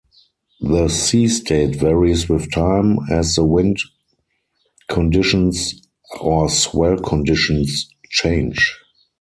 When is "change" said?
8.09-8.73